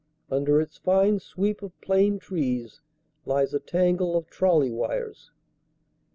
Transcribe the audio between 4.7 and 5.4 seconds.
wires.